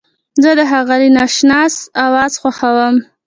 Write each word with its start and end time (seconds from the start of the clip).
زه 0.41 0.51
د 0.59 0.61
ښاغلي 0.69 1.09
ناشناس 1.17 1.73
اواز 2.05 2.33
خوښوم. 2.41 2.95